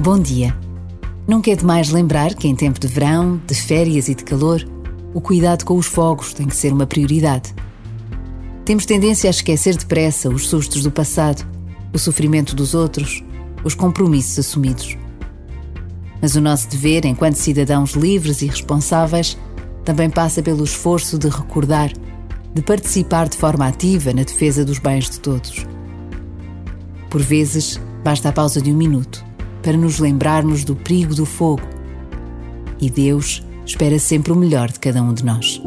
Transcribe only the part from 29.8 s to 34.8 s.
lembrarmos do perigo do fogo. E Deus espera sempre o melhor de